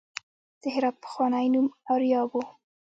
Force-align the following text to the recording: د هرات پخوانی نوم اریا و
د 0.61 0.63
هرات 0.75 0.95
پخوانی 1.03 1.47
نوم 1.53 1.67
اریا 1.93 2.21
و 2.29 2.31